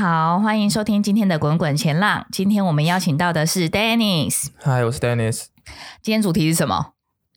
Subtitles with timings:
[0.00, 2.26] 好，欢迎收听今天的滚滚前浪。
[2.32, 4.46] 今天我们邀请到的是 Dennis。
[4.56, 5.48] 嗨，我是 Dennis。
[6.00, 6.94] 今天主题是什么？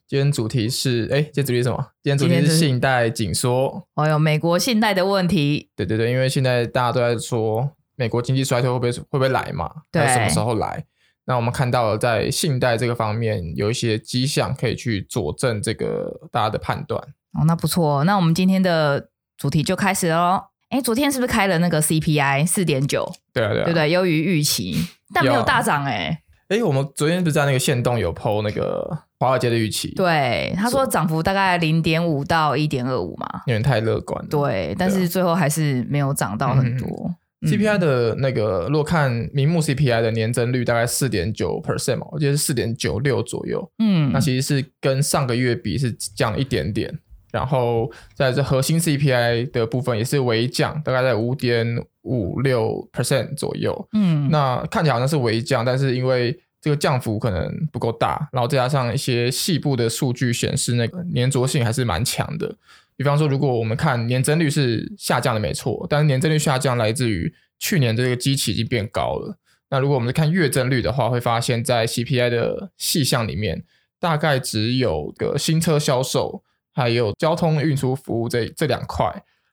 [0.08, 1.88] 今天主题是，哎，今天主题是什么？
[2.02, 3.86] 今天主题是信贷紧缩。
[3.96, 5.72] 哦哟，美国信贷的问题。
[5.76, 9.70] 对对对，因为现在大家都在说美国经济衰退会不会会不会来嘛？
[9.92, 10.86] 对，什么时候来？
[11.26, 17.02] 那我们看到了在信贷这个方面有一些迹象可以去佐证这个大家的判断。
[17.34, 18.06] 哦，那不错。
[18.06, 20.53] 那我们今天的主题就开始喽。
[20.74, 23.08] 哎，昨天是不是开了那个 CPI 四点九？
[23.32, 24.76] 对啊，对啊，对对，优于预期，
[25.14, 26.20] 但没有大涨哎。
[26.48, 29.94] 哎，我们昨天不是在那个线动有 PO 那个华尔街的预期？
[29.94, 34.28] 对，他说涨幅大概零点五到一点二五嘛，有点太乐观了。
[34.28, 37.14] 对，但是最后还是没有涨到很多。
[37.44, 43.72] 嗯、CPI 的那个，如果看名目 CPI 的年增率大概四点九 percent 嘛，我记得是四点九六左右。
[43.78, 46.98] 嗯，那其实是跟上个月比是降一点点。
[47.34, 51.66] 然后在这核心 CPI 的部分也是微降，大概在五点
[52.04, 53.90] 五六 percent 左右。
[53.94, 62.56] 嗯，那看起来好像是微降，但是因为这个降幅可能不够大，然后再加上一些细部的数据显示，那个粘着性还是蛮强的。
[62.96, 69.40] 比方说，如果我们看年增率是下降的没错，但是年增率下降来自于去年这个基期已经变高了。
[69.72, 73.64] 那如果我们看月增率的话，会发现在 CPI 的细项里面，
[74.00, 76.44] 大概只有个新车销售。
[76.74, 79.06] 还有交通运输服务这这两块，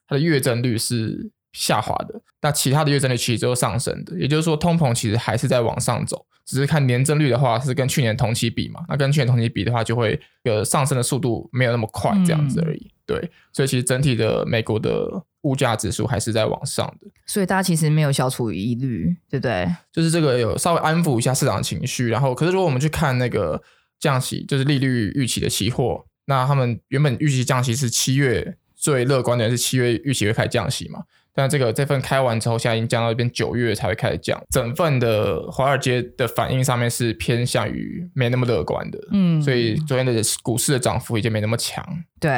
[0.08, 4.18] 它的月增率是下滑的，那其他的月增率其实都是上升的。
[4.18, 12.78] 也就是说，通膨其实还是在往上走，只是看年增率的话是跟去年同期比嘛，那跟去年同期比的话，就会呃上升的速度没有那么快这样子而已。
[12.78, 15.08] 嗯、对，所以其实整体的美国的
[15.42, 17.08] 物价指数还是在往上的。
[17.26, 19.68] 所以大家其实没有消除疑虑，对不对？
[19.92, 23.60] 就是这个有稍微安抚一下市场情绪，然后可是如果我们去看那个
[23.98, 26.06] 降息，就是利率预期的期货。
[26.30, 31.02] 那他们原本预期降息是七月，最乐观的人是七月预期会开始降息嘛？
[31.34, 34.40] 但这个这份开完之后，现在已经降到一边九月才会开始降。
[34.48, 41.84] 整份的华尔街的反应上面是偏向于没那么乐观的，嗯，所以昨天的股市的涨幅已经没那么强。
[42.20, 42.30] 对，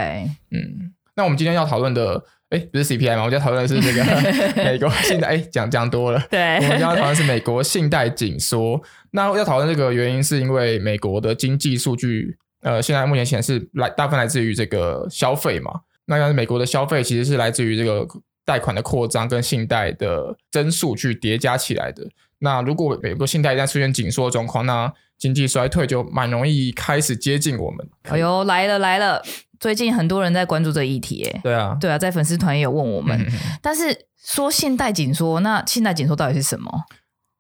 [0.51, 3.25] 嗯，那我们今天要讨论的，哎，不是 CPI 吗？
[3.25, 4.03] 我们要讨论的是这个
[4.65, 6.19] 美国信贷，哎，讲讲多了。
[6.33, 8.81] 对，我们要讨论的是美国信贷紧缩。
[9.11, 12.39] 那要讨论这个原因，是因为美国的经济数据。
[12.63, 18.07] 呃，现在目前显示来大部分来自于这个消费嘛，那但是美国的消费其实是来自于这个
[18.45, 22.09] 贷款的扩张跟信贷的增速去叠加起来的。
[22.39, 27.89] 那如果美国信贷一旦出现紧缩的状况，那经济衰退就蛮容易开始接近我们。
[28.03, 29.23] 哎呦，来了来了！
[29.61, 33.27] 最近很多人在关注这议题，哎，对啊，对啊，在粉丝团也有问我们，嗯、
[33.63, 36.69] 但是说信贷紧缩，那信贷紧缩到底是什么？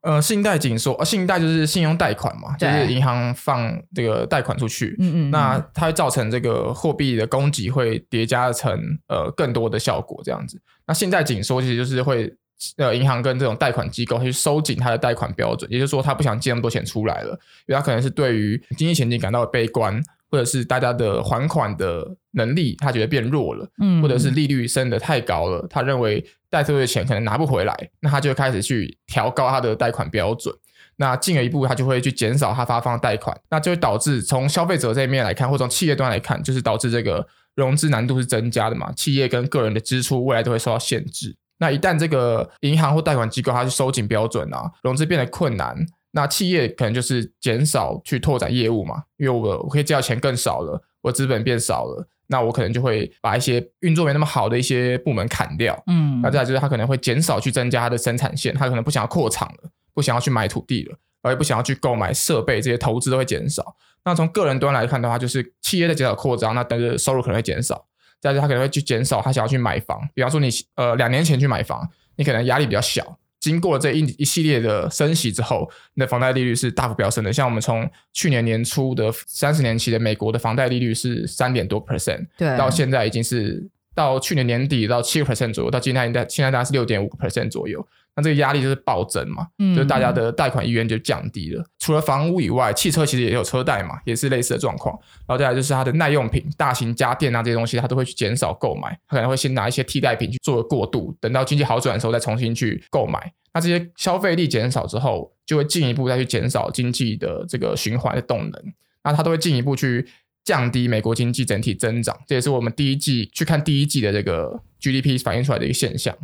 [0.02, 8.72] 呃，信贷紧缩，呃，信贷就是信用贷款嘛，就是银行放这个贷款出去，嗯嗯，那它会造成这个货币的供给会叠加成
[9.08, 10.60] 呃更多的效果这样子。
[10.86, 12.32] 那信贷紧缩其实就是会
[12.76, 17.30] 呃银行跟这种贷款机构去收紧它的贷款标准，也就是说它不想借那么多钱出来了，
[17.66, 20.02] 因为它可能是对于经济前景感到悲观。
[20.32, 30.54] 或者是大家的还款的能力，他觉得变弱了，嗯，或者是利率升得太高了，他认为贷出去的钱可能拿不回来，那他就开始去调高他的贷款标准，
[30.96, 41.34] 那进一步，他就会去减少他发放贷款，那就会导致从消费者这一面来看，或从企业端来看，就是导致这个融资难度是增加的嘛，企业跟个人的支出未来都会受到限制。
[41.58, 45.74] 那一旦这个银行或贷款机构它去收紧标准啊，融资变得困难。
[46.10, 55.82] 那企业可能就是减少去拓展业务嘛，因为我我可以借到钱更少了，我资本变少了，那我可能就会把一些运作没那么好的一些部门砍掉。
[55.86, 63.76] 嗯，那再来就是他可能会减少去增加他的生产线，他可能不想要扩厂了，不想要去买土地了，而不想要去购买设备，这些投资都会减少。
[64.04, 67.86] 那从个人端来看的话，就是企业在减少扩张，那但是收入可能会减少。
[68.20, 73.18] 再来他可能会去减少他想要去买房，比方说你呃两年前去买房，你可能压力比较小。
[73.42, 77.32] 经过这一一系列的升息之后，那房贷利率是大幅飙升的。
[77.32, 87.84] 像我们从去年年初的三十年期的美国的房贷利率是三点多 percent，对，到现在已经是到去年年底到七个 percent 左右，到今天应该现在大概是六点五个 percent 左右。
[88.14, 91.64] 那这个压力就是暴增嘛，嗯，就是大家的贷款意愿就降低了。
[91.78, 94.94] 除了房屋以外，汽车其实也有车贷嘛，也是类似的状况。
[95.26, 103.32] 然后再来就是它的耐用品、大型家电啊这些东西，它都会去减少购买，它可能会先拿一些替代品去做个过渡，等到经济好转的时候再重新去购买。
[103.54, 108.62] 那这些消费力减少之后，就会进一步再去减少经济的这个循环的动能。
[109.04, 110.06] 那它都会进一步去
[110.44, 112.18] 降低美国经济整体增长。
[112.26, 116.16] 这也是我们第一季去看第一季的这个 GDP 反映出来的一个现象。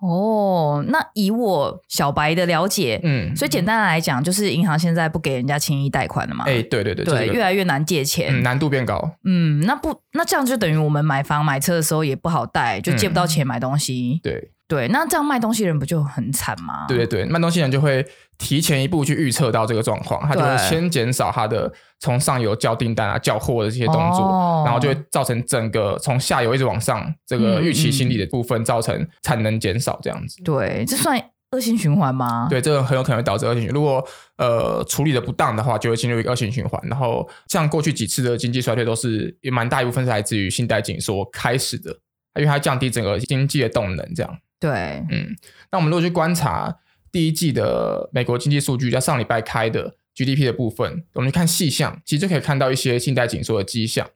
[0.00, 6.44] 哦，那以我小白的了解，嗯，所以简单来讲，就是银行现在不给人家轻易贷款了嘛？
[6.46, 9.12] 哎，对对对，对，越来越难借钱，嗯，难度变高。
[9.24, 14.20] 嗯，那不，那这样就等于我们买房买车的时候也不好贷，就借不到钱买东西。
[14.20, 14.50] 嗯，对。
[14.68, 16.86] 对，那这样卖东西人不就很惨吗？
[16.88, 18.04] 对对对，卖东西人就会
[18.36, 30.42] 提前一步去预测到这个状况，他就会先减少他的从上游叫订单啊、叫货的这些动作，哦、然后就会造成整个从下游一直往上这个预期心理的部分造成产能减少这样子。
[30.42, 31.16] 对，这算
[31.52, 32.48] 恶性循环吗？
[32.50, 33.74] 对，这个很有可能会导致恶性循环。
[33.74, 34.04] 如果
[34.38, 36.80] 呃处理的不当的话，就会进入一个恶性循环。
[36.88, 41.92] 然后像过去几次的经济衰退都是也蛮大一部分是来自于信贷紧缩开始的，
[42.34, 44.38] 因为它降低整个经济的动能这样。
[44.58, 44.70] 对，
[45.10, 45.36] 嗯，
[45.70, 46.78] 那我们如果去观察
[47.12, 54.08] 第一季的美国经济数据，在上礼拜开的 GDP 的部分，我们去看细项，其实就可以看到一些信贷紧缩的迹象。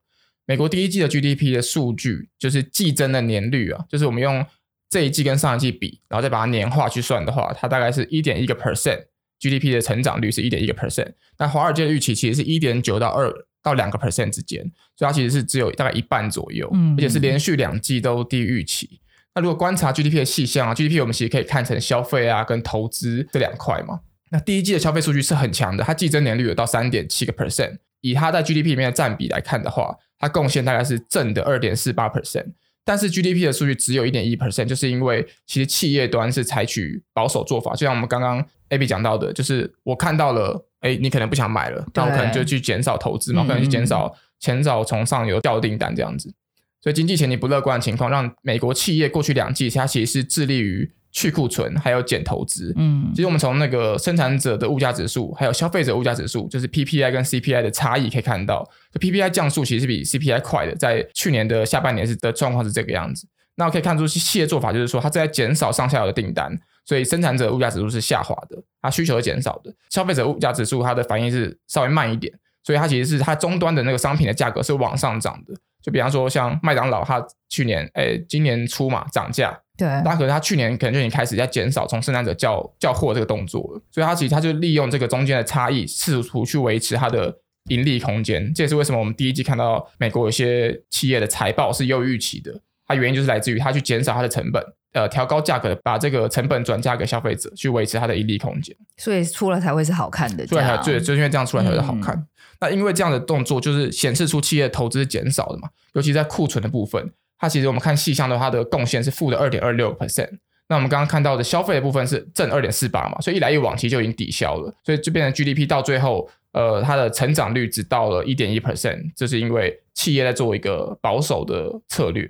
[0.47, 4.45] 美国第一季的 GDP 的数据，就是季增的年率啊，就是我们用
[4.89, 11.13] 这一季跟上一季比，然后再把它年化去算的话，它大概是一点一个 percent，GDP 的成长率是一点一个 percent。
[11.39, 13.33] 那华尔街的预期其实是一点九到二
[13.63, 14.63] 到两个 percent 之间，
[14.97, 19.00] 所以它其实是只有大概一半左右，嗯，而且是连续两季都低于预期。
[19.35, 24.01] 那如果观察 GDP 的细项啊，GDP 我们其实可以看成消费啊跟投资这两块嘛。
[24.31, 32.47] 那第一季的消费数据是很强的，它季增年率有到三点七个 percent，以它在 GDP 里面的占比来看的话，它贡献大概是正的二点四八 percent。
[32.85, 46.33] 但是 GDP 的数据只有一点一 percent，就是因为其实企业端是采取保守做法，就像我们刚刚 Abby 讲到的，就是我看到了，哎，你可能不想买了，那我可能就去减少投资嘛，可能去减少减少从上游调订单这样子。
[46.81, 52.73] 所以经济前景不乐观的情况，让美国企业过去两季它其实是致力于去库存，还有减投资。
[52.77, 63.27] 嗯，其实我们从那个生产者的物价指数，还有消费者物价指数，就是 PPI 跟 CPI 的差异，可以看到，就 PPI 降速其实是比 CPI 快的，在去年的下半年是的状况是这个样子。
[63.57, 66.57] 那我可以看出企业做法就是说，它在减少上下游的订单，
[66.87, 69.71] 所以生产者物价指数是下滑的，它需求是减少的。
[69.91, 72.33] 消费者物价指数它的反应是稍微慢一点，
[72.65, 75.55] 所以它其实是它终端的那个商品的价格是往上涨的。
[75.83, 87.35] 就比方说，像麦当劳，它去年诶、欸，今年初嘛涨价，对，那可是它去年可能就已经开始在减少从生产者叫叫货这个动作了，所以它其实它就利用这个中间的差异，试图去维持它的
[87.71, 88.53] 盈利空间。
[88.55, 94.63] 这也是为什么我们第一季看到美国有些企业的财报是优于预期的，它原因就是来自于它去减少它的成本，
[94.93, 98.77] 呃，调高价格，把这个成本转嫁给消费者，去维持它的盈利空间。
[98.99, 102.15] 所以出来才会是好看的，对，对，就是因为这样出来才会是好看。
[102.15, 102.27] 嗯
[102.61, 110.29] 那因为这样的动作，就是显示出企业投资减少的嘛，尤其在库存的部分，它其实我们看细项的话，它的贡献是负的二点二六 percent。
[110.69, 122.29] 那我们刚刚看到的消费的部分是正二点四八嘛，所以一来一往其实就已经抵消了，所以就变成 GDP 到最后，呃，它的成长率只到了一点一 percent，这是因为企业在做一个保守的策略。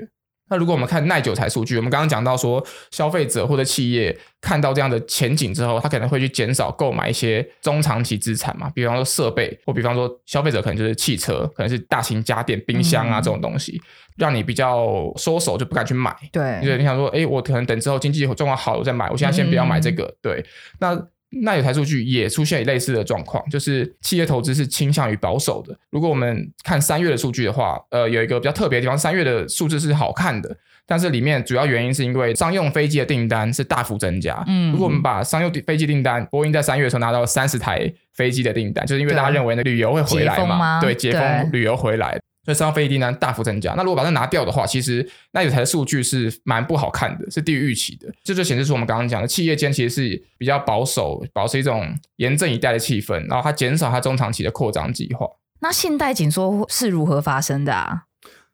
[0.51, 13.87] 那如果我们看耐久财数据，我们刚刚讲到说，消费者或者企业看到这样的前景之后，他可能会去减少购买一些中长期资产嘛，比方说设备，或比方说消费者可能就是汽车，可能是大型家电、冰箱啊这种东西，嗯、
[14.17, 16.15] 让你比较缩手，就不敢去买。
[16.33, 20.05] 对，就是你想说，哎，我可能等之后经济状况好了我再买，我现在先不要买这个。
[20.05, 20.45] 嗯、对，
[20.81, 21.07] 那。
[21.43, 25.77] 那有台数据也出现类似的状况，就是企业投资是倾向于保守的。
[25.91, 30.57] 如果我们看三月的数据的话，呃，有一个比较特别的地方，三月的数字是好看的，
[30.87, 34.43] 但是里面主要原因是因为商用飞机的订单是大幅增加。
[34.49, 42.21] 嗯，如果我们把商用飞机订单，波音在三月的时候拿到三十台飞机的订单，就是因为大家认为那旅游会回来嘛，对，解封旅游回来。
[42.45, 43.75] 所以商业飞订单大幅增加。
[43.75, 48.13] 那如果把它拿掉的话，其实那有台的数据是蛮不好看的，是低于预期的。
[48.25, 55.27] 这就显示出我们刚刚讲的企业间其实是比较保守，保持一种严阵以待的气氛，然后它减少它中长期的扩张计划。
[55.61, 58.05] 那信贷紧缩是如何发生的啊？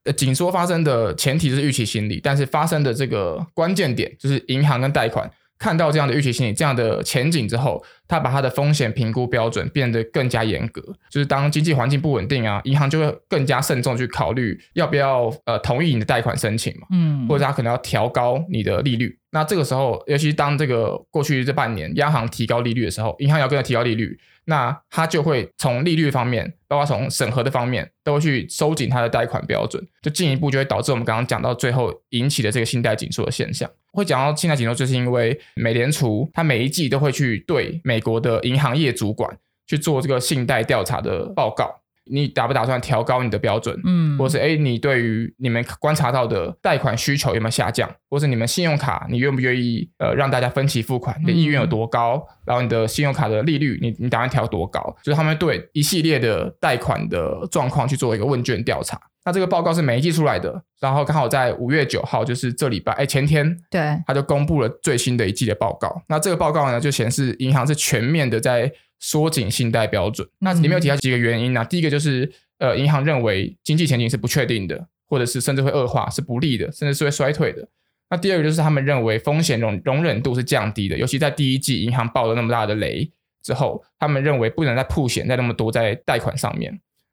[0.05, 5.31] 呃，紧缩发生的前提是预期心理，但是发生的这个关键点就是银行跟贷款。
[5.59, 10.83] 看到这样的预期心理、这样的前景之后，他把他的风险评估标准变得更加严格。
[11.11, 19.19] 就是当经济环境不稳定啊，银行就会更加慎重去考虑要不要呃同意你的贷款申请嘛，嗯，或者他可能要调高你的利率。
[19.31, 33.69] 那这个时候，尤其当这个过去这半年央行提高利率的时候，银行要跟着提高利率，那他就会从利率方面，包括从审核的方面，都会去收紧他的贷款标准，就进一步就会导致我们刚刚讲到最后引起的这个信贷紧缩的现象。
[33.93, 39.37] 会讲到信贷紧缩，就是因为美联储它每一季都会去对美国的银行业主管
[39.67, 41.81] 去做这个信贷调查的报告。
[42.09, 43.79] 你打不打算调高你的标准？
[43.85, 47.91] 嗯，或是哎，你对于你们观察到的贷款需求有没有下降？
[48.09, 51.17] 或是你们信用卡，你愿不愿意呃让大家分期付款？
[51.21, 52.17] 你的意愿有多高？
[52.17, 54.97] 嗯、然后你的信用卡的利率，你你打算调多高？
[55.03, 59.01] 就是他们对一系列的贷款的状况去做一个问卷调查。
[59.25, 66.01] 那这个报告是每一季出来的，然后刚好在五月九号，就是这礼拜哎前天，对，他就公布了最新的一季的报告。
[66.09, 68.73] 那这个报告呢，就显示银行是全面的在。
[68.99, 71.65] 缩紧信贷标准，那里面有提到几个原因呢、啊？
[71.65, 77.69] 第一个就是，呃，银行认为经济前景是不确定的，或者是甚至会恶化，是不利的，甚至是会衰退的。
[78.11, 83.11] 那第二个就是他们认为风险容容忍度是降低的，尤其在第一季银行爆了那么大的雷
[83.43, 86.71] 之后，他们认为不能再铺险再那么多在贷款上面。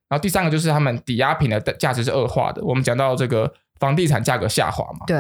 [0.10, 2.64] 然后第三个就是他们抵押品的价值是恶化的。
[2.64, 3.54] 我们讲到这个。
[3.80, 5.06] 房地产价格下滑嘛？
[5.06, 5.18] 对，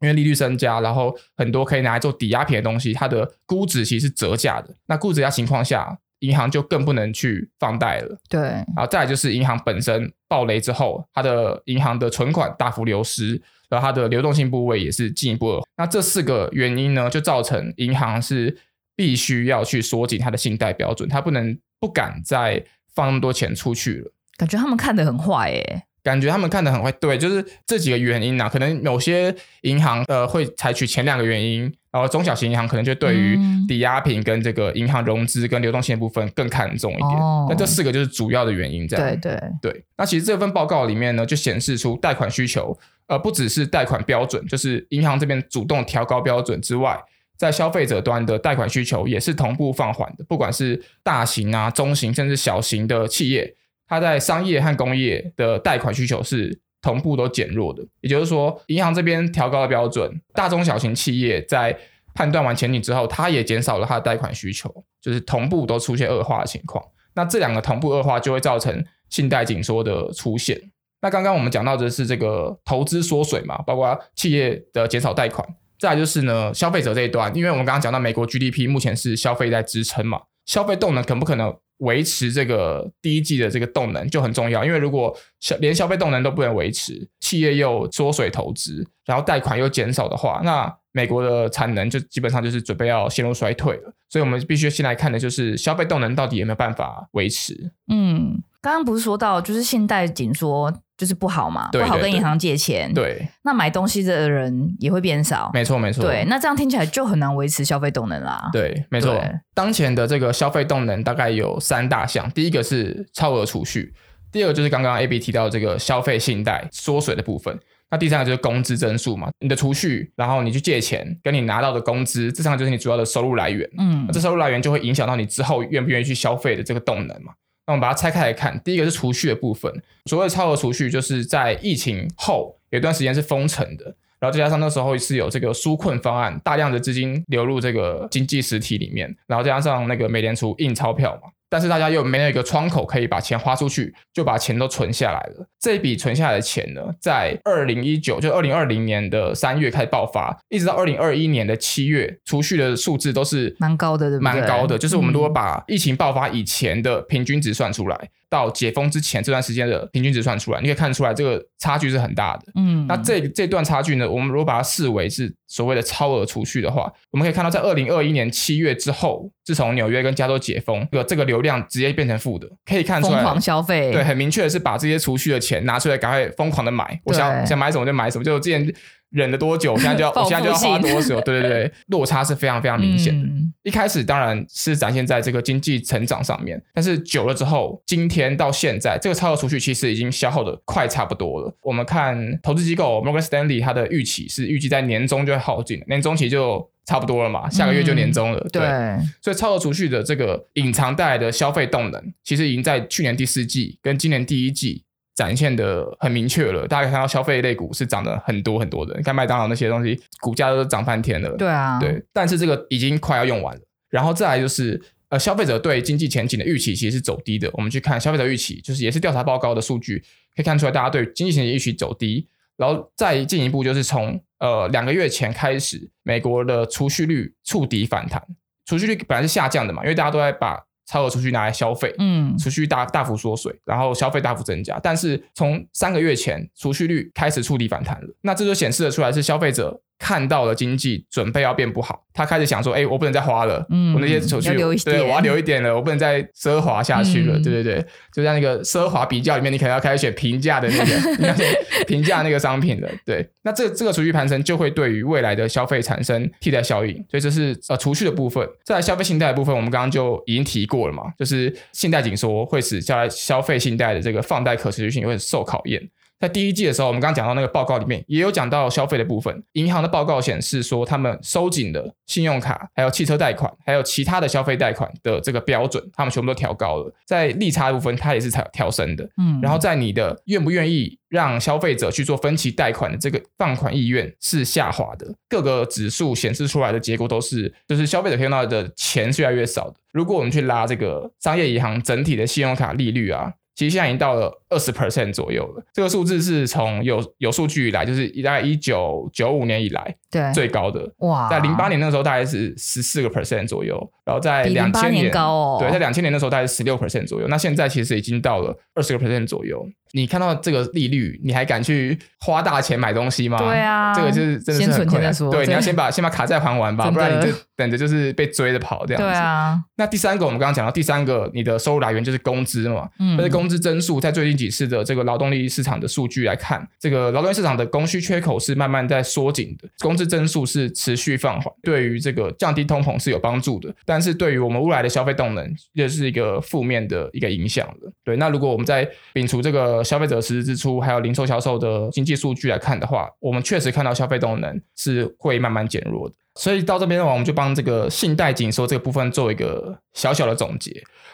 [0.00, 4.74] 因为利率增加，然后很多可以拿来做抵押品的东西，它的估值其实是折价的。
[4.86, 8.18] 那估值价情况下，银行就更不能去放贷了。
[8.28, 15.66] 对，然后再来就是银行本身暴雷之后，它的银行的存款大幅流失，然后它的流动性部位也是进一步恶化。
[15.76, 18.56] 那这四个原因呢，就造成银行是
[18.94, 22.64] 必须要去缩紧它的信贷标准，它不能不敢再
[22.94, 24.12] 放那么多钱出去了。
[24.36, 25.82] 感觉他们看得很坏耶。
[26.06, 33.36] 感觉他们看的很会，对，就是这几个原因啊，可能某些银行呃会采取前两个原因，然后中小型银行可能就对于
[33.66, 37.10] 抵押品跟这个银行融资跟流动性的部分更看重一点。
[37.10, 39.04] 那、哦、这四个就是主要的原因，这样。
[39.04, 39.84] 对对对。
[39.96, 46.96] 那其实这份报告里面呢，就显示出贷款需求，呃，不只是贷款标准，就是银行这边主动调高标准之外，
[47.36, 53.56] 在消费者端的贷款需求也是同步放缓的，不管是大型啊、中型甚至小型的企业。
[53.88, 61.76] 它在商业和工业的贷款需求是同步都减弱的，也就是说，银行这边调高了标准，大中小型企业在
[62.14, 66.84] 判断完前景之后，它也减少了它的贷款需求，就是同步都出现恶化的情况。
[67.14, 70.60] 那这两个同步恶化就会造成信贷紧缩的出现。
[71.00, 75.46] 那刚刚我们讲到的是这个投资缩水嘛，包括企业的减少贷款，
[75.78, 81.54] 再来就是呢，消费者这一端，因为我们刚刚讲到美国 GDP 目前是消费在支撑嘛，消费动能可不可能？
[81.78, 93.92] 维持这个第一季的这个动能就很重要，因为如果消连消费动能都不能维持，企业又缩水投资，然后贷款又减少的话，那美国的产能就基本上就是准备要陷入衰退了。
[94.08, 97.72] 所以，我们必须先来看的就是消费动能到底有没有办法维持。
[97.92, 100.72] 嗯，刚刚不是说到就是信贷紧缩。
[100.98, 102.90] 就是不好嘛，对对对，不好跟银行借钱。
[102.94, 105.50] 对，那买东西的人也会变少。
[105.52, 106.02] 没错，没错。
[106.02, 108.48] 对，那这样听起来就很难维持消费动能啦。
[108.50, 109.22] 对，没错。
[109.52, 113.92] 当前的这个消费动能大概有三大项，第一个是超额储蓄，
[114.32, 117.54] 第二个就是刚刚 AB 提到的这个消费信贷缩水的部分，
[117.90, 123.68] 那第三个就是工资增速嘛，你的储蓄，然后你去借钱，跟你拿到的工资，这三个就是你主要的收入来源。
[123.76, 127.34] 嗯，这收入来源就会影响到你之后愿不愿意去消费的这个动能嘛。
[127.66, 129.72] 那我们把它拆开来看，第一个是储蓄的部分。
[130.04, 133.84] 所谓的超额储蓄，就是在疫情后有一段时间是封城的，
[134.20, 141.30] 然后再加上那时候是有这个纾困方案，大量的资金流入这个经济实体里面，然后再加上那个美联储印钞票嘛。
[141.48, 145.46] 但是大家又没有一个窗口可以把钱花出去，就把钱都存下来了。
[145.60, 154.18] 这一笔存下来的钱呢，在二零一九就二零二零年的三月开始爆发，一直到二零二一年的七月，储蓄的数字都是蛮高的，对？
[154.18, 158.10] 蛮高的，就是我们如果把疫情爆发以前的平均值算出来。
[158.26, 162.42] 嗯到解封之前这段时间的平均值算出来，你可以看出来这个差距是很大的。
[162.56, 173.92] 嗯，那这这段差距呢，我们如果把它视为是所谓的超额储蓄的话，我们可以看到在二零二一年七月之后，自从纽约跟加州解封，这个这个流量直接变成负的，可以看出来疯狂消费。
[173.92, 178.74] 对，很明确的是把这些储蓄的钱拿出来，赶快疯狂的买，我想想买什么就买什么，就我之前。
[179.10, 179.72] 忍了多久？
[179.74, 181.20] 我现在就要，我现在就要花多久？
[181.20, 183.26] 对对对， 落差是非常非常明显的。
[183.26, 191.56] 嗯、一开始当然是展现在这个经济成长上面，但是久了之后，今天到现在，这个超额储蓄其实已经消耗的快差不多了。
[191.62, 198.38] 我们看投资机构 Morgan Stanley 它的预期是预计在年终就会耗尽，年终期就差不多了嘛，下个月就年终了。
[198.38, 204.84] 嗯、对，对，所以超额储蓄的这个隐藏带来的消费动能，其实已经在去年第四季跟今年第一季。
[205.16, 208.94] 展现的很明确了，大家可以看到消费类股是涨了很多很多的。
[208.96, 211.30] 你看麦当劳那些东西，股价都涨翻天了。
[211.36, 212.00] 对啊，对。
[212.12, 213.60] 但是这个已经快要用完了。
[213.88, 217.50] 然后再来就是，呃，消费者对经济前景的预期其实是走低的。
[217.54, 219.98] 我们去看消费者预期，就是也是调查报告的数据，
[220.36, 222.28] 可以看出来大家对经济前景预期走低。
[222.58, 228.22] 然后再进一步就是从呃两个月前开始，美国的储蓄率触底反弹，
[228.66, 239.80] 储蓄率本来是下降的嘛，因为大家都在把超额储蓄拿来消费，嗯，储蓄大大幅缩水，然后消费大幅增加，但是从三个月前储蓄率开始触底反弹了，那这就显示了出来是消费者。
[239.98, 244.50] 看到了经济准备要变不好，他开始想说：“哎、欸，我不能再花了，嗯，我那些储蓄，
[244.84, 247.38] 对，我要留一点了，我不能再奢华下去了。
[247.38, 251.46] 嗯”对对对，就在那个奢华比较里面，你可能要开始选平价的那个， 你要选
[251.86, 252.88] 平价那个商品了。
[253.06, 258.46] 对，那这这个储蓄盘撑就会对于未来的消费产生替代效应，所以这是呃储蓄的部分。
[258.64, 265.82] 在消费信贷的部分，我们刚刚就已经提过了嘛，就是信贷紧缩会使将来消费信贷的这个放贷可持续性也会受考验。
[266.18, 269.42] 在第一季的时候，我们刚刚讲到那个报告里面也有讲到消费的部分。
[269.52, 276.92] 银行的报告显示说，他们收紧的信用卡、还有汽车贷款、还有其他的消费贷款的这个标准，他们全部都调高了。
[277.06, 279.04] 在利差的部分，它也是调调升的。
[279.18, 285.06] 嗯，然后在你的愿不愿意让消费者去做分期贷款的这个放款意愿是下滑的。
[285.28, 289.74] 各个指数显示出来的结果都是，就是消费者用到的钱是越来越少的。
[289.92, 293.34] 如果我们去拉这个商业银行整体的信用卡利率啊。
[293.56, 300.30] 其实现在已经到了二十 percent 左右了，这个数字是从有有数据以来，就是大概一九九五年以来对。
[300.34, 300.86] 最高的。
[300.98, 309.66] 哇，在零八年那个时候大概是十四个 percent 左右，然后在两千年，年高哦，对，在两千年那时候大概是十六 percent 左右，那现在其实已经到了二十个 percent 左右。
[309.92, 313.38] 你看到这个利率，你还敢去花大钱买东西吗？
[313.38, 315.10] 对啊，这个就是真的是很困难。
[315.14, 319.08] 对，对，你要先把先把卡债还完吧，不然你就等着就是被追着跑这样子。
[319.08, 319.60] 对啊。
[319.76, 322.88] 那第三个，我们刚刚讲到第三个，你的收入来源就是工资嘛。
[322.98, 323.16] 嗯。
[323.16, 333.74] 但是工资增速在最近几次的这个劳动力市场的数据来看，这个劳动力市场的供需缺口是慢慢在缩紧的，工资增速是持续放缓，对于这个降低通膨是有帮助的。
[333.84, 337.90] 但是对于我们未来的消费动能，也是一个负面的一个影响的。
[338.04, 338.16] 对。
[338.16, 346.14] 那如果我们在摒除这个消费者实质支出，还有零售销售的经济数据来看的话，我们确实看到消费动能是会慢慢减弱的。
[346.36, 350.70] 所以到这边的话，我们就帮这个信贷紧缩这个部分做一个小小的总结，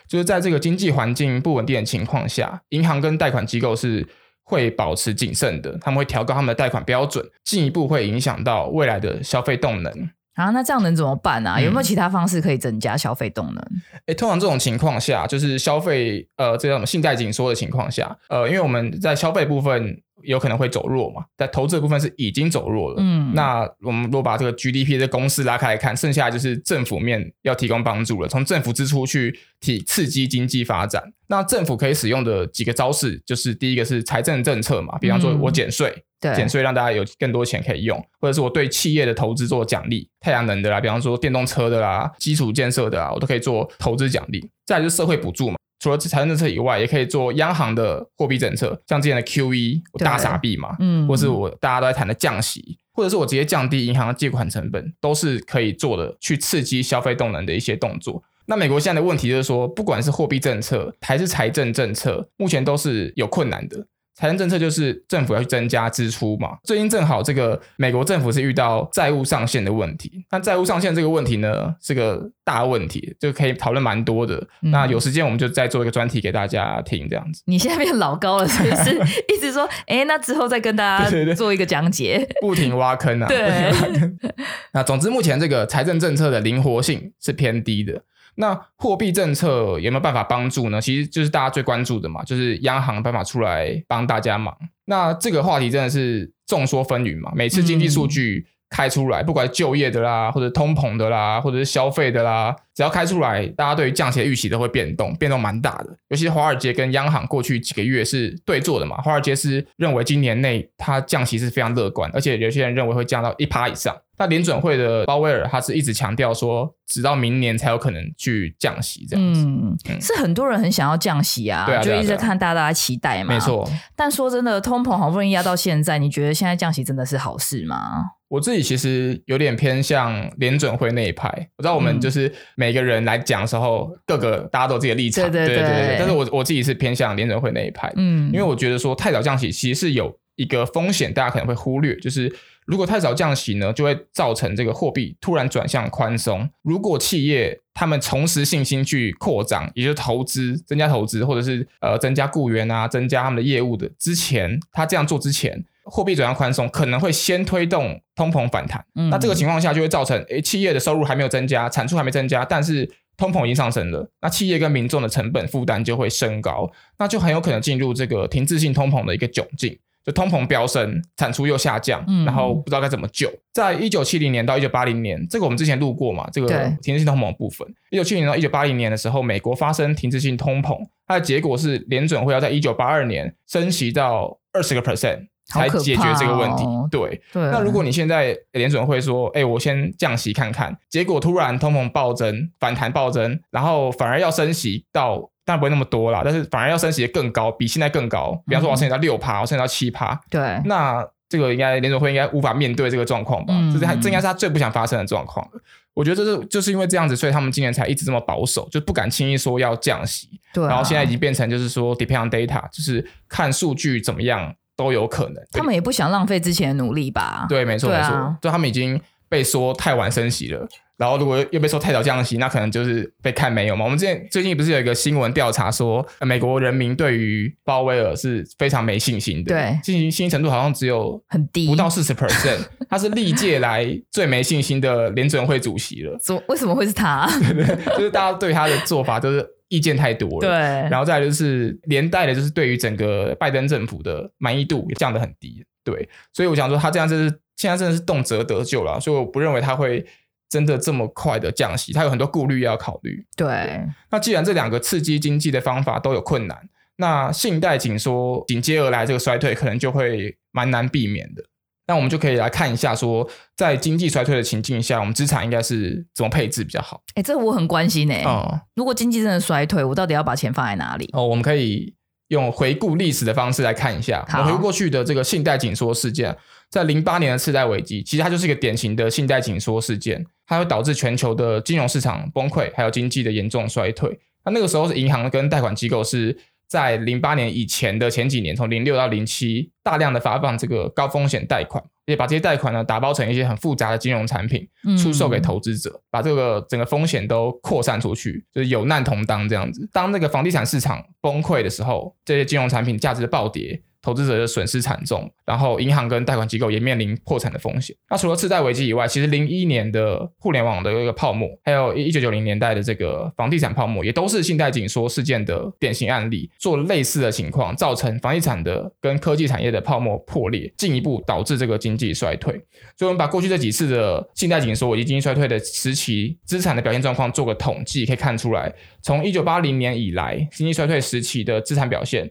[0.09, 4.05] 就是在这个经济环境不稳定的情况下，银行跟贷款机构是
[4.43, 10.11] 会保持谨慎的，他们会调高他们的贷款标准，进一步会影响到未来的消费动能。
[10.35, 11.61] 啊，那这样能怎么办啊？
[11.61, 13.65] 有没有其他方式可以增加消费动能？
[14.07, 20.03] 诶，通常这种情况下，就是消费呃，这种信贷紧缩的情况下，呃，因为我们在消费部分。
[20.23, 22.97] 有可能会走弱嘛，在投资的部分是已经走弱了。
[22.99, 31.03] 嗯，那我们如果把这个 GDP 的公式拉开来看，剩下就是政府面要提供帮助了，从政府支出去提刺激经济发展。
[31.29, 44.47] 那政府可以使用的几个招式，就是第一个是财政政策嘛，比方说我减税，对，减税让大家有更多钱可以用，或者是我对企业的投资做奖励，太阳能的啦，比方说电动车的啦，基础建设的啦，我都可以做投资奖励。
[44.67, 45.57] 再来就是社会补助嘛。
[45.83, 58.23] 除了财政政策以外，也可以做央行的货币政策，像之前的 QE 大傻币嘛，嗯，或是我大家都在谈的降息，或者是我直接降低银行的借款成本，都是可以做的，去刺激消费动能的一些动作。
[58.47, 63.85] 那美国现在的问题就是说，不管是货币政策还是财政政策，目前都是有困难的。
[64.15, 66.51] 财政政策就是政府要去增加支出嘛。
[66.65, 70.25] 最近正好这个美国政府是遇到债务上限的问题。
[70.31, 74.37] 那债务上限这个问题呢，是个大问题，就可以讨论蛮多的。
[74.63, 77.43] 嗯、那有时间我们就再做一个专题给大家听，这样子。
[77.47, 78.91] 你现在变老高了，是不是？
[79.35, 83.27] 一直说，哎、欸，那之后再跟大家做一个讲解，不停挖坑啊。
[83.27, 83.73] 对。
[84.75, 88.03] 那总之，目前这个财政政策的灵活性是偏低的。
[88.37, 90.81] 那货币政策有没有办法帮助呢？
[90.81, 94.57] 其实就是大家最关注的嘛，就是央行办法出来帮大家忙。
[94.87, 97.33] 那这个话题真的是众说纷纭嘛。
[97.35, 105.97] 每次经济数据开出来，不管就业的啦，或者通膨的啦，或者是消费的啦，只要开出来，大家对于降息的预期都会变动，变动蛮大的。
[106.09, 113.95] 尤其是华尔街跟央行过去几个月是对坐的嘛，华尔街是认为今年内它降息是非常乐观，而且有些人认为会降到一趴以上。
[114.19, 119.41] 那联准会的鲍威尔他是一直强调说，直到明年才有可能去降息这样子。
[119.41, 123.35] 嗯，嗯是很多人很想要降息啊，就一直看大家期待嘛。
[123.35, 123.69] 没错。
[123.97, 128.05] 但说真的，通膨好不容易压到现在，你觉得现在降息真的是好事吗？
[128.29, 131.29] 我自己其实有点偏向联准会那一派。
[131.57, 132.33] 我知道我们就是
[132.63, 135.97] 每个人来讲的时候，嗯、各个大家都有自己的立场，对对对对对。
[135.99, 142.33] 但是我我自己是偏向联准会那一派，嗯，因为我觉得说太早降息其实是有一个风险，大家可能会忽略，就是。
[142.67, 146.49] 如果太早降息呢，就会造成这个货币突然转向宽松。
[146.63, 158.85] 如果企业他们重拾信心去扩张，也就是投资、增加投资，或者是呃增加雇员啊，增加他们的业务的之前，他这样做之前，货币转向宽松可能会先推动通膨反弹。
[158.95, 159.11] 嗯。
[159.11, 169.77] 那这个情况下就会造成，诶，企业的收入还没有增加，产出还没增加，但是通膨已经上升了，那企业跟民众的成本负担就会升高，那就很有可能进入这个停滞性通膨的一个窘境。
[170.05, 173.33] 就通膨飙升，产出又下降，嗯、然后不知道该怎么救。
[173.53, 176.49] 在一九七零年到一九八零年，这个我们之前录过嘛，这个
[176.83, 177.67] 停滞性通膨的部分。
[177.91, 186.65] 一九七零到一九八零年的时候，美国发生停滞性通膨，它的结果是联准会要在一九八二年升息到二十个 percent 才解决这个问题。
[186.65, 195.31] 哦、对，对那如果你现在联准会说，哎，我先降息看看，结果突然通膨暴增，反弹暴增，然后反而要升息到。
[195.45, 198.41] 当然不会那么多啦，但是反而要升息的更高，比现在更高。
[198.47, 200.21] 比方说，我要升息到六趴，我升息到七趴。
[200.31, 203.55] 对，那这个应该联总会应该无法面对这个状况吧？
[203.57, 205.47] 嗯、这是他这应该是他最不想发生的状况。
[205.95, 210.29] 我觉得这是就是因为这样子，所以他们今年才一直这么保守，就不敢轻易说要降息。
[210.55, 215.35] 对、啊，然后现在已经变成就是说 depend on data，就是看数据怎么样都有可能。
[215.53, 217.45] 他们也不想浪费之前的努力吧？
[217.49, 218.99] 对，没错、啊、没错，就他们已经
[219.33, 220.69] 被说太晚升息了。
[220.99, 223.85] 然后，如果又被说太早降息，那可能就是被看没有嘛。
[223.85, 232.59] 我们之前最近不是有一个新闻调查说，美国人民对于鲍威尔是非常没信心的，对，信心信心程度好像只有很低，不到四十 percent。
[232.89, 236.17] 他是历届来最没信心的联准会主席了。
[236.21, 237.27] 怎么为什么会是他？
[237.41, 240.41] 对对，就是大家对他的做法都是意见太多了。
[240.41, 240.51] 对，
[240.89, 245.65] 然后再来就是连带的，就是对于整个拜登政府的满意度也降得很低。
[245.83, 247.33] 对，所以我想说，他这样就是
[247.63, 250.05] 现在真的是动辄得咎了，所以我不认为他会。
[250.53, 253.25] 真的这么快的降息，它有很多顾虑要考虑。
[253.35, 261.43] 对，那既然这两个刺激经济的方法都有困难，那信贷紧缩紧接而来这个衰退可能就会蛮难避免的。
[261.87, 267.01] 那我们就可以来看一下说，说在经济衰退的情境下，我们资产应该是怎么配置比较好？
[267.15, 268.23] 哎，这个我很关心哎。
[268.25, 271.09] 哦，如果经济真的衰退，我到底要把钱放在哪里？
[271.15, 271.95] 哦，我们可以
[272.33, 276.35] 用回顾历史的方式来看一下，我回顾过去的这个信贷紧缩事件。
[276.71, 284.19] 在零八年的次贷危机，其实它就是一个典型的信贷紧缩事件，它会导致全球的金融市场崩溃，还有经济的严重衰退。
[284.47, 286.35] 那那个时候是银行跟贷款机构是
[286.67, 294.69] 在零八年以前的前几年，从零六到零七，大量的发放这个高风险贷款，也把这些贷款呢打包成一些很复杂的金融产品，
[295.03, 299.89] 出售给投资者，把这个整个风险都扩散出去，就是有难同当这样子。
[299.93, 303.83] 当那个房地产市场崩溃的时候，这些金融产品价值的暴跌。
[304.03, 307.95] 投资者的损失惨重，然后银行跟贷款机构也面临破产的风险。
[308.11, 316.51] 那除了次贷危机以外，其实零一年的互联网的一个泡沫，还有一一九九零年代的这个房地产泡沫，也都是信贷紧缩事件的典型案例。
[316.59, 322.53] 做类似的情况，造成房地产的跟科技产业的泡沫破裂，进一步导致这个经济衰退。
[322.97, 332.29] 所以，我们把过去这几次的信贷紧缩以及经济衰退的时期资产的表现状况做个统计，可以看出来，从一九八零年以来，经济衰退时期的资产表现。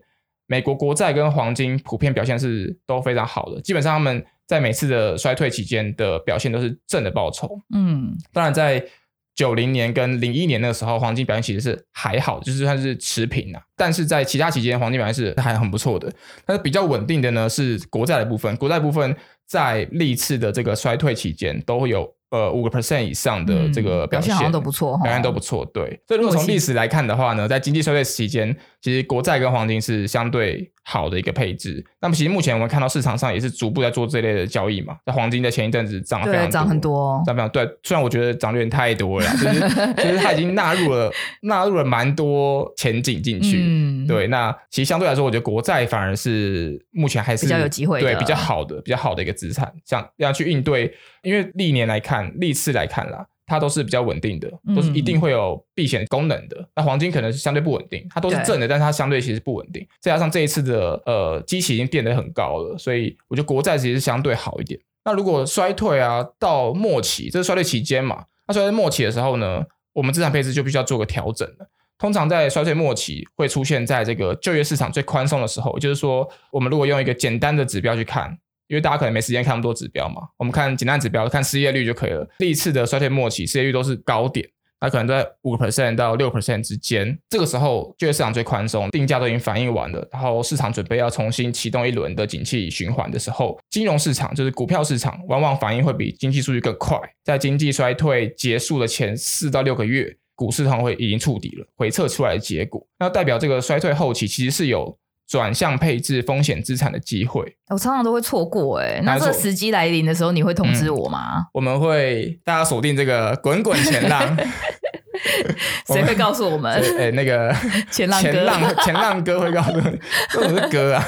[0.51, 7.57] 美国国债跟黄金普遍表现是都非常好的，基本上他们在每次的衰退期间的表现都是正的报酬。
[7.73, 8.85] 嗯，当然在
[9.33, 13.61] 九零年跟零一年那个时候，黄金表现其实是还好，就是算是持平啊。
[13.77, 16.11] 但是在其他期间，黄金表现是还很不错的。
[16.45, 19.15] 但是比较稳定的呢是国债的部分，国债部分
[19.47, 22.13] 在历次的这个衰退期间都会有。
[22.31, 25.65] 呃，五个 percent 以上的这个表现，嗯、表现好像都不错，表现都不错。
[25.73, 31.85] 对，所以如果从历史来看的话呢，在经济衰退期间，其实国债跟黄金是相对好的一个配置。
[31.99, 34.95] 那么，其实目前我们看到市场上也是逐步在做这类的交易嘛。
[35.05, 37.69] 那黄金在前一阵子涨了非常多，涨很多，涨非常对。
[37.83, 39.59] 虽然我觉得涨的有点太多了，就是
[40.01, 43.61] 其实它已经纳入了纳入了蛮多前景进去。
[43.61, 44.27] 嗯，对。
[44.27, 50.93] 那其实相对来说，我觉得国债反而是目前还是比较有机会，对比较好的、比较好的一个资产，像要去应对。
[51.23, 56.57] 因为历年来看，历次来看啦，它都是比较稳定的，都是一定会有避险功能的。
[56.59, 59.85] 嗯、那黄金可能是相对不稳定，它都是正的，但是它相对其实不稳定。
[59.99, 64.79] 再加上这一次的呃基期已经变得很高了，所以我觉得国债其实是相对好一点。
[65.03, 71.69] 那如果衰退啊到末期，这是衰退期间嘛，那衰退末期的时候呢，我们资产配置就必须要做个调整了。
[71.97, 78.37] 通常在衰退末期会出现在这个就业市场最宽松的时候，也就是说，我们如果用一个简单的指标去看。
[78.71, 82.25] 因为大家可能没时间看那么多指标嘛，我们看简单指标，看失业率就可以了。
[82.39, 84.47] 历次的衰退末期，失业率都是高点，
[84.79, 87.19] 它可能在五个 percent 到六 percent 之间。
[87.29, 96.97] 这个时候就业市场最宽松，定价都已经反映完了，然后市场准备要重新启动一轮的景气循环的时候，金融市场就是股票市场，往往反应会比经济数据更快。
[97.25, 104.97] 在经济衰退结束的前四到六个月，股市通常会已经触底了，回测出来的结果，那代表这个衰退后期其实是有。
[105.31, 109.01] 转向配置风险资产的机会，我常常都会错过哎、欸。
[109.05, 111.37] 那这个时机来临的时候，你会通知我吗？
[111.37, 114.37] 嗯、我们会大家锁定这个滚滚前浪。
[115.87, 116.69] 谁会告诉我们？
[116.99, 117.55] 哎、欸，那个
[117.89, 119.99] 前浪前浪前浪哥会告诉你，
[120.31, 121.03] 这种是哥啊。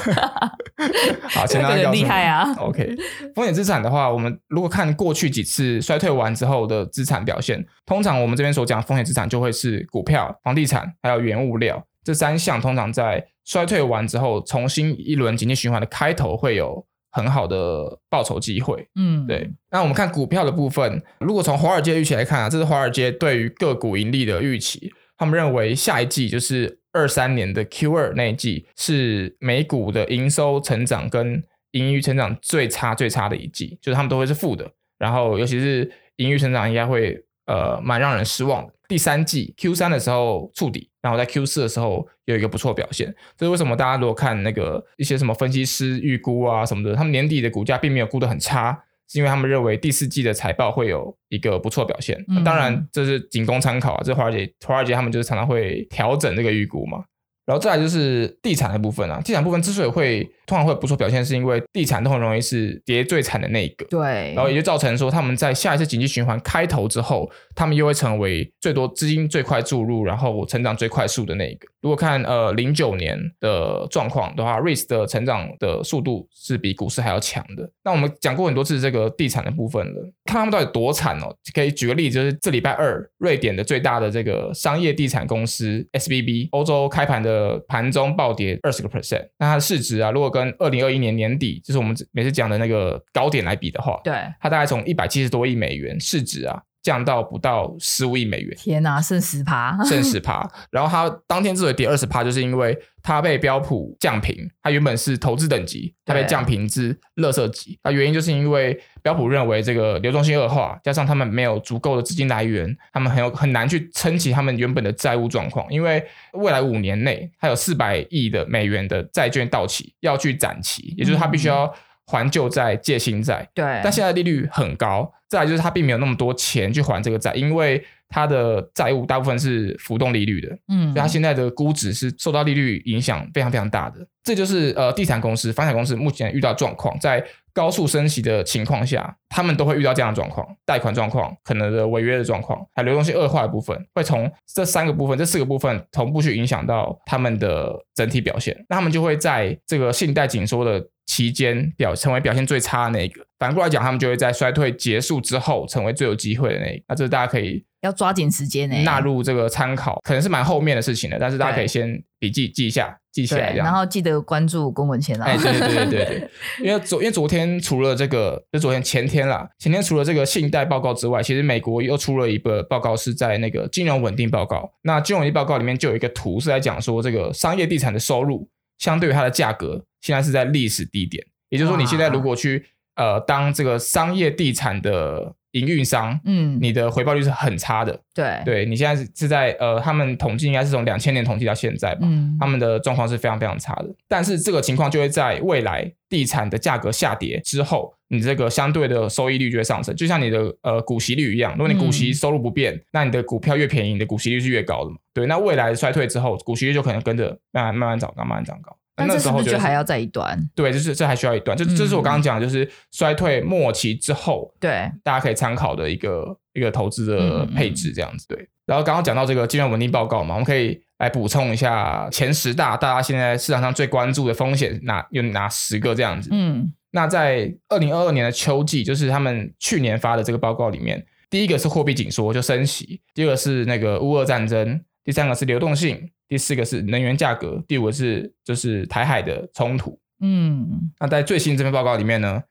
[1.28, 2.50] 好，前浪哥厉害啊。
[2.56, 2.96] OK，
[3.34, 11.84] 风险资产的话，我们如果看过去几次衰退完之后的资产表现，通常我们这边所讲的风险资产就会是股票、房地产还有原物料。
[12.04, 18.86] 这三项通常在衰退完之后，重新一轮经济循环的开头会有很好的报酬机会。
[18.94, 19.50] 嗯，对。
[19.70, 24.92] 那我们看股票的部分，如果从华尔街预期来看啊，这是华尔街对于个股盈利的预期。
[25.16, 31.40] 他们认为下一季就是二三年的 Q 二那一季是美股的营收成长跟
[31.70, 34.68] 盈余成长最差最差的一季，就是他们都会是负的。
[34.98, 38.73] 然后尤其是盈余成长应该会呃蛮让人失望的。
[38.88, 43.14] 第三季 Q 三的时候触底，然后在 Q 四的时候有一个不错表现。
[43.36, 43.74] 这是为什么？
[43.74, 48.72] 大家如果看那个一些什么分析师预估啊什么的，他们年底的股价并没有估得很差，
[49.08, 52.22] 是因为他们认为第四季的财报会有一个不错表现。
[52.28, 54.02] 嗯、当然，这是仅供参考啊。
[54.04, 57.04] 这华尔街，华尔街他们就是常常会调整这个预估嘛。
[57.46, 63.84] 然后再来就是地产的部分啊，地产部分之所以会通常会有不错表现，是因为地产都很容易是跌最惨的那一个。
[63.86, 64.32] 对。
[64.34, 71.68] 然后也就造成说，他们在下一次经济循环开头之后，他们又会成为最多资金最快注入，然后成长最快速的那一个。
[71.80, 77.70] 如果看呃零九年的状况的话，REITs 的成长的速度是比股市还要强的。
[77.84, 81.34] 那我们讲过很多次这个地产的部分了，看他们到底多惨哦。
[81.52, 89.28] 可以举个例子，就是这礼拜二，瑞典的最大的这个商业地产公司 SBB，欧洲开盘的盘中暴跌二十个 percent。
[89.38, 96.60] 那它的市值啊，如果跟二零二一年年底，就是我们每次讲的那个高点来比的话，对，它大概从一百七十多亿美元市值啊。
[96.84, 100.46] 降到不到十五亿美元，天哪，剩十趴，剩十趴。
[100.70, 107.78] 然后它当天之所以跌二十趴，就是因为它被标普降评，它原本是投资等级，它被降评至垃圾级。
[107.82, 115.66] 那原因就是因为标普认为这个流动性恶化，加上他们没有足够的资金来源，他们很有很难去撑起他们原本的债务状况。
[115.72, 121.72] 因为未来五年内，还有四百亿的美元的债券到期要去展期，也就是他必须要
[122.04, 123.48] 还旧债借新债。
[123.54, 125.10] 对，但现在利率很高。
[125.34, 134.06] 再来就是他并没有那么多钱去还这个债，因为他的债务大部分是浮动利率的，嗯，所以他现在的估值是受到利率影响非常非常大的。
[134.22, 156.84] 这就是呃地产公司、房产公司目前遇到状况，在高速升息的情况下，他们都会遇到这样的状况，贷款状况、可能的违约的状况，还有流动性恶化的部分，会从这三个部分、这四个部分同步去影响到他们的整体表现，那他们就会在这个信贷紧缩的期间表成为表现最差的那一个，反过来讲，他们就会在衰退结束之后成为最有机会的那一个。
[156.88, 163.66] 那这大家可以要抓紧时间呢，纳入这个参考，可能是蛮后面的事情了，但是大家可以先笔记记一下，记起来这样。
[163.66, 165.26] 然后记得关注公文前啊。
[165.26, 166.30] 哎，对对对对对，
[166.66, 174.72] 因为昨因为昨天除了这个，就昨天前天啦，前天除了这个信贷报告之外，其实美国又出了一个报告，是在那个金融稳定报告。
[174.82, 181.26] 那金融稳定报告里面就有一个图是在讲说，这个商业地产的收入相对于它的价格，现在是在历史低点。
[181.48, 187.98] 也就是说，你现在如果去呃当这个商业地产的营运商，嗯，你的回报率是很差的。
[188.14, 193.88] 对，对你现在是是在呃，他们统计应该是从两千年统计到现在吧，嗯，他们的状况是非常非常差的。
[194.08, 201.52] 但是这个情况就会在未来地产的价格下跌之后，你这个相对的收益率就会上升，就像你的呃股息率一样。
[201.52, 204.96] 如果你股息收入不变，嗯，那你的股票越便宜，你的股息率是越高的嘛。
[205.12, 208.76] 对，那未来衰退之后，股息率就可能跟着慢慢慢慢涨高，慢慢涨高。
[208.96, 210.38] 但这是不是就还要再一段？
[210.54, 211.56] 对，就是这还需要一段。
[211.56, 218.26] 就这是我刚刚讲的，就是衰退末期之后，对，大家可以参考的一个一个投资的配置这样子。
[218.28, 226.28] 对，然后刚刚讲到这个金融稳定报告嘛，我们可以来补充一下前十大大家现在市场上最关注的风险，哪有哪十个这样子？
[226.32, 236.10] 嗯，那在二零二二年的秋季，就是他们去年发的这个报告里面，第一个是货币紧缩，就升息；第二个是那个乌俄战争；第三个是流动性。
[236.26, 240.00] 第四个是能源价格，第五个是就是台海的冲突。
[240.20, 242.42] 嗯，那在最新这篇报告里面呢，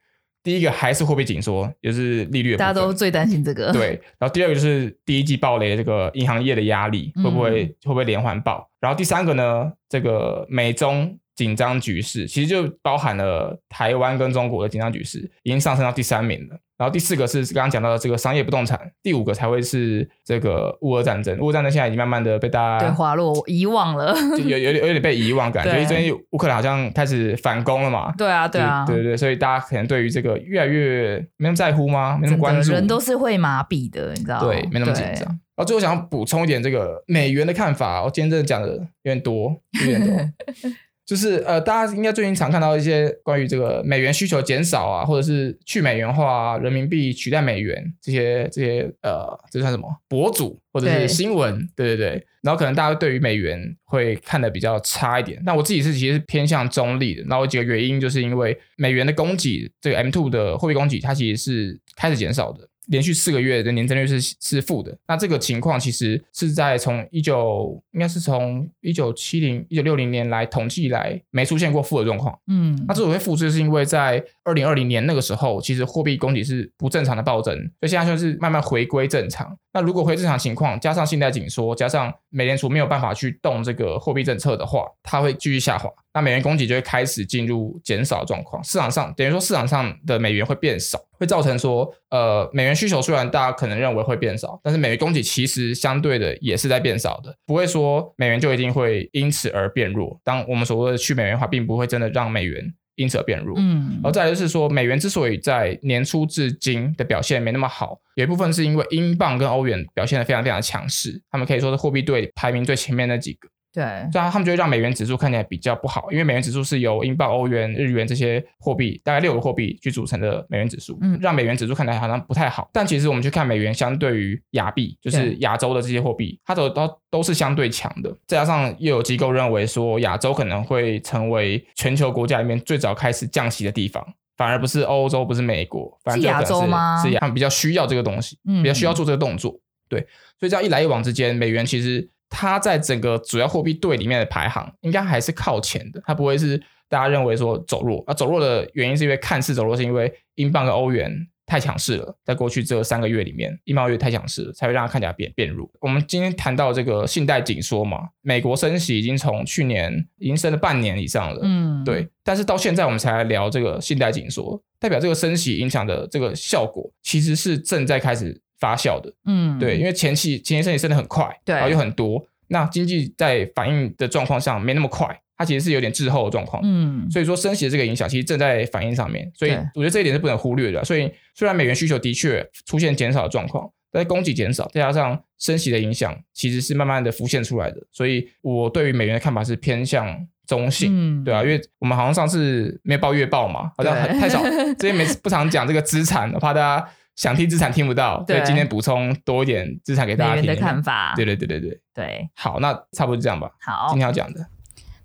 [0.44, 3.72] 第一个还是货币紧缩，也就是利率，大家都最担心这个。
[3.72, 8.70] 对，然后第二个就是第一季暴雷这个银行业的压力会不会、嗯、会不会连环爆？
[8.80, 16.56] 然后第三个呢，这个美中紧张局势其实就包含了台湾跟中国的紧张局势，已经上升到第三名了。
[16.84, 21.38] 然后第四个是刚刚讲到的这个商业不动产，第五个才会是这个乌俄战争。
[21.40, 25.72] 乌俄战争现在已经慢慢的被大家对滑落遗忘了，就有有点有点被遗忘感觉。
[25.72, 28.12] 因为最近乌克兰好像开始反攻了嘛。
[28.18, 32.18] 对啊，对啊，对对对，所以大家可能对于这个越来越没那么在乎吗？
[32.20, 34.44] 没那么关注，人都是会麻痹的，你知道吗？
[34.44, 35.24] 对，没那么紧张。
[35.56, 40.14] 然后最后想要补充一点这个美元的看法，我今天真的讲的有点多，有点多。
[41.06, 51.68] 就是呃，大家应该最近常看到一些关于这个美元需求减少啊，或者是去美元化啊，人民币取代美元这些这些呃，这算什么博主或者是新闻？
[51.76, 52.26] 对对对。
[52.42, 55.40] 然后可能大家对于美元会看的比较差一点。
[55.46, 57.24] 那我自己是其实是偏向中立的。
[57.26, 62.68] 那我几个原因就是因为美元的供给，这个 M two 的货币供给它其实是开始减少的。
[62.86, 64.96] 连续四个月的年增率是是负的。
[65.06, 72.38] 那这个情况其实是在从一九应该是从一九七零一九六零年来统计以来没出现过负的状况。
[72.48, 79.56] 嗯，那之所以会负，就是因为在二零二零年那个时候，其实货币供给是不正常的暴增，所以现在就是慢慢回归正常。
[79.72, 85.90] 那如果回正常情况，加上信贷紧缩，加上美联储没有办法去动这个货币政策的话，它会继续下滑。
[86.12, 100.20] 那美元供给就会开始进入减少状况，市场上等于说市场上的美元会变少，会造成说，呃，美元需求虽然大家可能认为会变少，但是美元供给其实相对的也是在变少的，不会说美元就一定会因此而变弱。
[100.22, 103.56] 当我们所谓的去美元化，并不会真的让美元因此而变弱。
[103.58, 113.48] 嗯，然后再来就是说，美元之所以在年初至今的表现没那么好，有一部分是因为英镑跟欧元表现的非常非常强势，他们可以说是货币对排名最前面那几个。
[113.74, 113.82] 对，
[114.12, 122.70] 这样他们就会让美元指数看起来比较不好，因为美元指数是由英镑、欧元、日元这些货币，大概六个货币去组成的美元指数，嗯，让美元指数看起来好像不太好。
[122.72, 128.16] 但其实我们去看美元相对于亚币，就是亚洲的这些货币，它都都都是相对强的。
[128.28, 134.06] 再加上又有机构认为说，亚洲可能会成为全球国家里面最早开始降息的地方，
[134.36, 137.02] 反而不是欧洲，不是美国，反正是亚洲吗？
[137.02, 139.58] 是他们比较需要这个东西，嗯，比较需要做这个动作。
[139.88, 139.98] 对，
[140.38, 142.08] 所以这样一来一往之间，美元其实。
[142.36, 146.02] 它在整个主要货币对里面的排行，应该还是靠前的。
[146.04, 148.02] 它不会是大家认为说走弱。
[148.08, 151.10] 啊，走弱的原因是因为看似走弱，是因为英镑跟欧元
[151.46, 152.18] 太强势了。
[152.24, 155.70] 在过去这三个月里面，英镑欧元太强势了，才会让它看起来变变弱。
[155.80, 161.40] 我们今天谈到这个信贷紧缩嘛，美国升息已经从去年已经升了半年以上了。
[161.44, 162.08] 嗯，对。
[162.24, 168.40] 但是到现在我们才来聊这个信贷紧缩，代表这个升息影响的这个效果其实是正在开始。
[168.64, 180.82] 发酵的，嗯，对，因为前期前期升息升的很快，对，然后又很多，那经济在反应的状况上没那么快，它其实是有点滞后的状况，嗯，所以说升息的这个影响其实正在反应上面，所以我觉得这一点是不能忽略的。
[180.82, 187.76] 所以虽然美元需求的确出现减少的状况，但是供给减少，再加上升息的影响，其实是慢慢的浮现出来的。
[187.92, 194.42] 所以我对于美元的看法是偏向中性，嗯，对啊，因为我们好像上次没有报月报嘛，好像很太少，
[194.78, 196.88] 之前每次不常讲这个资产，我怕大家。
[197.16, 200.46] 想听资产听不到，所以今天补充多一点资产给大家听。
[200.46, 202.30] 的看法，对对对对对对。
[202.34, 203.50] 好，那差不多就这样吧。
[203.60, 204.46] 好，今天要讲的。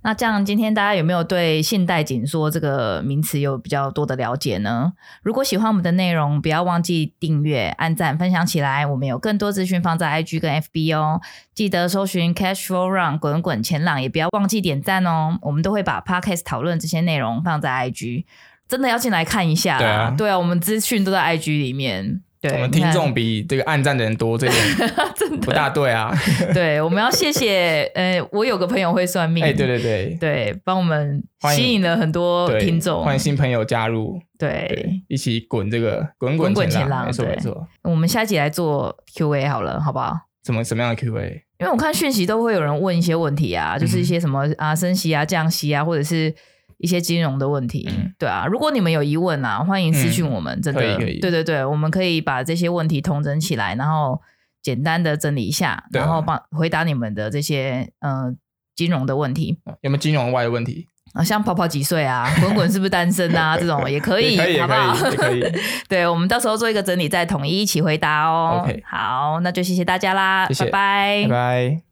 [0.02, 4.93] 那这样，今天大家有没有对信贷紧缩这个名词有比较多的了解呢？
[5.22, 8.86] 如果喜欢我们的内容，不要忘记订阅、按赞、分享起来。
[8.86, 11.19] 我们有更多资讯放在 IG 跟 FB 哦，
[11.54, 15.38] 记得搜寻 Cash Flow Run 滚滚前浪，也不要忘记点赞哦。
[15.41, 18.24] 我们都会把 Podcast 讨论这些内容放在 IG。
[18.70, 22.22] 真的要进来看一下，对啊，对啊，我们资讯都在 IG 里面。
[22.42, 24.58] 对，我们听众比这个暗赞的人多，这点
[25.42, 26.10] 不大对啊。
[26.54, 31.22] 对，我们要谢谢，呃，我有个朋友会算命，哎，对对对，对，帮我们
[31.54, 37.68] 吸引了很多听众，欢迎新朋友加入，对，一起滚这个滚滚前浪，没错没错。
[37.84, 40.16] 我们下一集来做 Q&A 好了，好不好？
[40.46, 41.44] 什么什么样的 Q&A？
[41.60, 46.34] 因为我看讯息都会有人问一些问题啊，就是一些什么啊升息啊降息啊，或者是。
[46.80, 54.22] 一些金融的问题，嗯、对啊，如果你们有疑问啊，欢迎私讯我们，嗯、真的，对对对，我们可以把这些问题统整起来，然后
[54.63, 58.34] 简单的整理一下，然后帮回答你们的这些呃
[58.76, 59.60] 金融的问题。
[59.82, 61.22] 有没有金融外的问题啊？
[61.22, 62.30] 像泡泡几岁啊？
[62.39, 63.58] 滚滚是不是单身啊？
[63.58, 64.94] 这种 也可以，好不好？
[64.96, 68.62] 可以，可以 对，我们到时候做一个整理，再统一一起回答哦。
[68.63, 71.88] OK，好，那就谢谢大家啦，谢谢拜拜，拜拜。